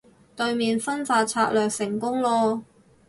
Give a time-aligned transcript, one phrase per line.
[0.35, 2.63] 對面分化策略成功囉